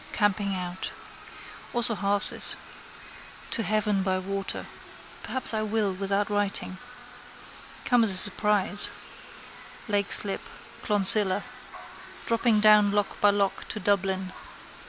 [0.13, 0.89] Camping out.
[1.75, 2.55] Also hearses.
[3.51, 4.65] To heaven by water.
[5.21, 6.79] Perhaps I will without writing.
[7.85, 8.89] Come as a surprise,
[9.87, 10.41] Leixlip,
[10.81, 11.43] Clonsilla.
[12.25, 14.33] Dropping down lock by lock to Dublin.